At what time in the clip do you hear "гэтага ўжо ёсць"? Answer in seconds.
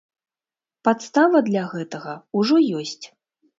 1.75-3.01